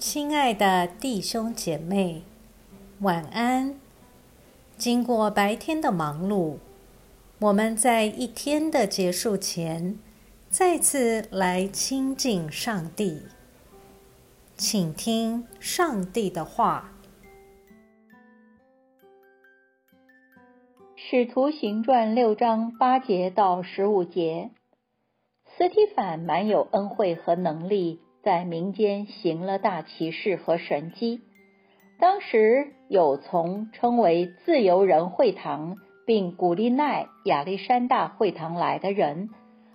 [0.00, 2.22] 亲爱的弟兄姐妹，
[3.00, 3.78] 晚安。
[4.78, 6.56] 经过白天的忙碌，
[7.38, 9.98] 我们在一天的结束前，
[10.48, 13.24] 再次来亲近上帝，
[14.56, 16.92] 请听上帝的话。
[20.96, 24.50] 《使徒行传》六章八节到十五节，
[25.58, 28.00] 斯蒂凡满有恩惠和能力。
[28.22, 31.20] 在民间行了大奇事和神迹。
[31.98, 39.28] 当时有从称为自由人会堂，并古利奈亚历山大会堂来的人，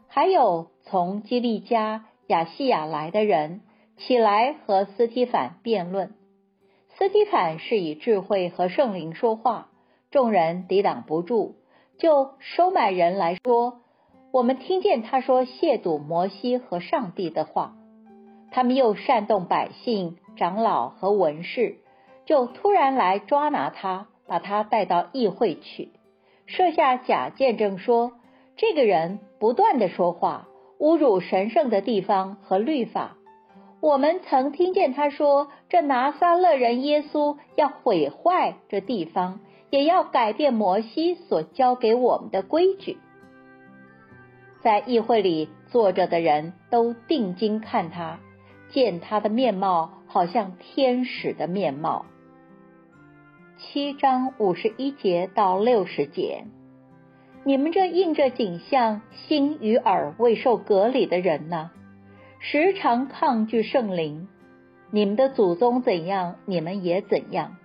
[0.08, 3.62] 还有从基利加亚细亚来的人，
[3.98, 6.16] 起来和斯提凡辩论。
[6.98, 9.70] 斯提凡是以智慧和圣灵说话，
[10.10, 11.56] 众人抵挡不住，
[12.00, 13.82] 就收买人来说
[14.34, 17.76] ：“我们听见他说亵渎摩西和上帝的话。”
[18.56, 21.76] 他们又煽动百姓、长老和文士，
[22.26, 25.92] 就突然来抓拿他，把他带到议会去，
[26.46, 28.14] 设下假见证，说
[28.56, 30.48] 这个人不断的说话，
[30.80, 33.18] 侮辱神圣的地方和律法。
[33.82, 43.00] 我们曾听见他说，这拿撒勒人耶稣要毁坏这地方，也要改变摩西所教给我们的规矩。
[44.62, 48.18] 在议会里坐着的人都定睛看他。
[48.76, 52.06] 见他的面貌好像天使的面貌。
[53.58, 56.44] 七章五十一节到六十节，
[57.46, 61.72] 你们这印着景象、心与耳未受隔离的人呢？
[62.40, 64.28] 时常抗拒圣灵。
[64.92, 67.56] 你们的祖宗怎样，你们也怎样。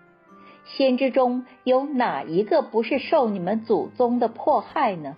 [0.64, 5.16] 先知中有哪一个不是受你们祖宗的迫害呢？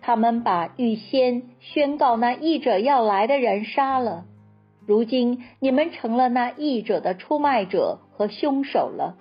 [0.00, 4.26] 他们把预先宣告那译者要来的人杀了。
[4.84, 9.16] 如今你们成了那异者的出卖者和凶手了。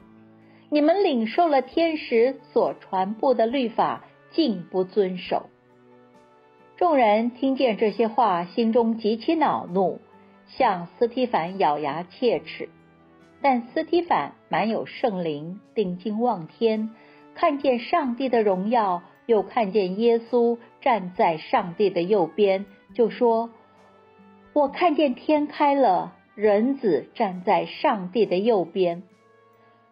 [0.70, 5.50] 你们领受了天使所传播的律法，竟不遵守。
[6.78, 10.00] 众人听见这些话，心中极其恼怒，
[10.48, 12.70] 向斯提凡咬牙切齿。
[13.42, 16.90] 但斯提凡满有圣灵，定睛望天，
[17.36, 23.52] 看见上帝的荣耀，又看见耶稣站在上帝的右边，就说。
[24.54, 29.04] 我看见天开了，人子站在上帝的右边，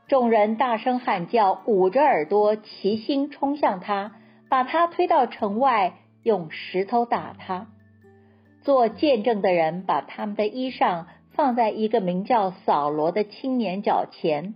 [0.09, 4.12] 众人大声喊叫，捂着耳朵，齐心冲向他，
[4.50, 5.94] 把他推到城外，
[6.24, 7.68] 用石头打他。
[8.62, 14.56] 做见证的人把他们的衣裳放在一个名叫扫罗的青年脚前。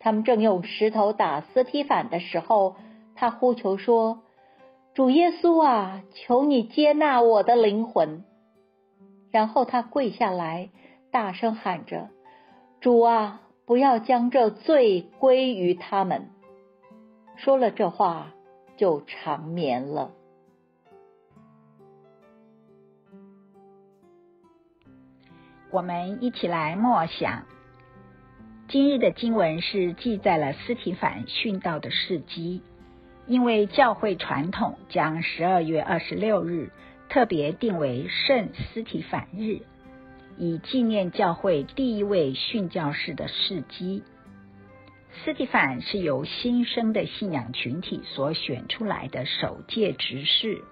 [0.00, 2.74] 他们正用石头打斯提反的时候，
[3.14, 4.22] 他呼求说
[4.92, 8.24] ：“主耶稣啊，求你接纳我的灵魂。”
[9.30, 10.70] 然后他跪下来，
[11.10, 12.08] 大声喊着
[12.80, 16.30] ：“主啊，不要将这罪归于他们。”
[17.36, 18.32] 说了这话，
[18.76, 20.10] 就长眠了。
[25.70, 27.44] 我们一起来默想，
[28.66, 32.62] 今日的经文是记载了斯提凡殉道的事迹，
[33.28, 36.72] 因为教会传统将十二月二十六日。
[37.10, 39.62] 特别定为圣斯提反日，
[40.38, 44.04] 以纪念教会第一位殉教士的事迹。
[45.12, 50.62] 斯提反是由新生的信仰群体所选出来的首届执事，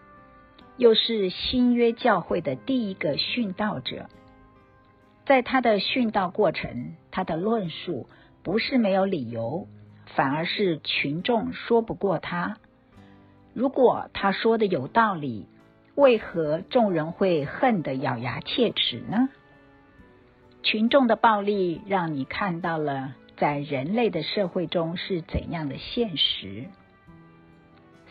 [0.76, 4.08] 又是新约教会的第一个殉道者。
[5.26, 8.08] 在他的殉道过程，他的论述
[8.44, 9.66] 不是没有理由，
[10.14, 12.58] 反而是群众说不过他。
[13.54, 15.48] 如果他说的有道理，
[15.98, 19.28] 为何众人会恨得咬牙切齿呢？
[20.62, 26.66] 群众的暴力让你看到了在人类的社会中是怎样的现实。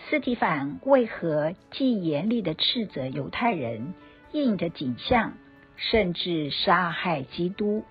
[0.10, 3.94] 斯蒂凡为何既严厉的斥责犹太人
[4.34, 5.36] 印着景象，
[5.78, 7.86] 甚至杀害基督，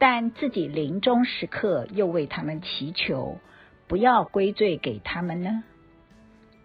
[0.00, 3.38] 但自己临终时刻又为他们祈求，
[3.86, 5.62] 不要归罪给他们呢？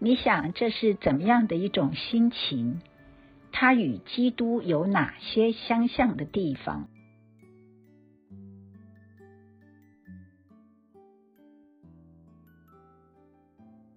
[0.01, 2.79] 你想这是怎么样的一种心情？
[3.51, 6.87] 它与基督有哪些相像的地方？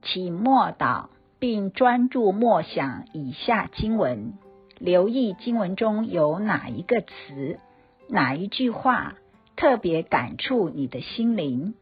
[0.02, 4.32] 请默祷，并专注默想以下经文，
[4.78, 7.60] 留意经文中有哪一个词、
[8.08, 9.14] 哪一句话
[9.54, 11.74] 特别感触你的心灵，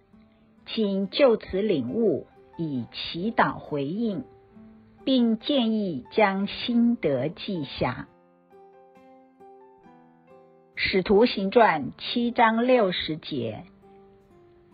[0.66, 2.26] 请就此领悟。
[2.60, 4.24] 以祈祷回应，
[5.02, 8.06] 并建议将心得记下。
[10.76, 13.64] 使徒行传七章六十节。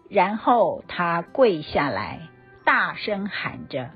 [0.08, 2.28] 然后他跪下来，
[2.64, 3.90] 大声喊着：“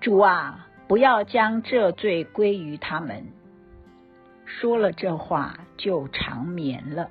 [0.00, 3.26] 主啊，不要将这罪归于他们。”
[4.46, 7.10] 说了这话，就长眠了。